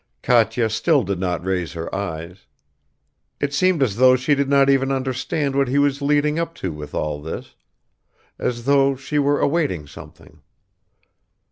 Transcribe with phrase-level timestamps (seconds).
[0.23, 2.47] Katya still did not raise her eyes.
[3.39, 6.73] It seemed as though she did not even understand what he was leading up to
[6.73, 7.53] with all this,
[8.39, 10.41] as though she were awaiting something.